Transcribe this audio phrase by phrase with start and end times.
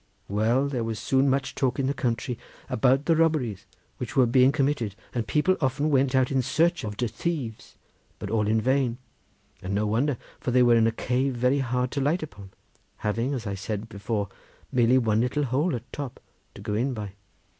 [0.27, 2.39] Well, there was soon much talk in the country
[2.71, 3.67] about the robberies
[3.99, 7.75] which were being committed, and people often went out in search of de thieves,
[8.17, 8.97] but all in vain;
[9.61, 12.49] and no wonder, for they were in a cave very hard to light upon,
[12.97, 14.27] having as I said before
[14.71, 16.19] merely one little hole at top
[16.55, 17.11] to go in by.